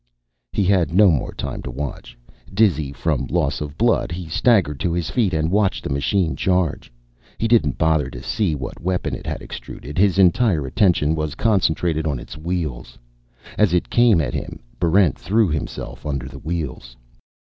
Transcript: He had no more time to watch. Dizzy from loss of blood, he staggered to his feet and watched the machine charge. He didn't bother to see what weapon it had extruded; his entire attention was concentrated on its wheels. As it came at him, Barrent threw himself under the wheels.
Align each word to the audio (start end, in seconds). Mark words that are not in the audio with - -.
He 0.51 0.63
had 0.63 0.95
no 0.95 1.11
more 1.11 1.31
time 1.31 1.61
to 1.61 1.69
watch. 1.69 2.17
Dizzy 2.51 2.91
from 2.91 3.27
loss 3.27 3.61
of 3.61 3.77
blood, 3.77 4.11
he 4.11 4.27
staggered 4.27 4.79
to 4.79 4.93
his 4.93 5.11
feet 5.11 5.31
and 5.31 5.51
watched 5.51 5.83
the 5.83 5.91
machine 5.91 6.35
charge. 6.35 6.91
He 7.37 7.47
didn't 7.47 7.77
bother 7.77 8.09
to 8.09 8.23
see 8.23 8.55
what 8.55 8.81
weapon 8.81 9.13
it 9.13 9.27
had 9.27 9.43
extruded; 9.43 9.99
his 9.99 10.17
entire 10.17 10.65
attention 10.65 11.13
was 11.13 11.35
concentrated 11.35 12.07
on 12.07 12.17
its 12.17 12.35
wheels. 12.35 12.97
As 13.59 13.75
it 13.75 13.91
came 13.91 14.19
at 14.21 14.33
him, 14.33 14.61
Barrent 14.79 15.19
threw 15.19 15.49
himself 15.49 16.03
under 16.03 16.25
the 16.27 16.39
wheels. 16.39 16.95